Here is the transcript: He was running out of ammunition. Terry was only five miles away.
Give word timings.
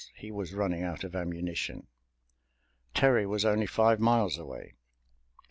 He 0.15 0.31
was 0.31 0.55
running 0.55 0.81
out 0.81 1.03
of 1.03 1.15
ammunition. 1.15 1.85
Terry 2.95 3.27
was 3.27 3.45
only 3.45 3.67
five 3.67 3.99
miles 3.99 4.35
away. 4.35 4.73